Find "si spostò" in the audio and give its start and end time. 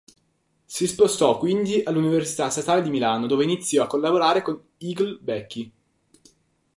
0.65-1.37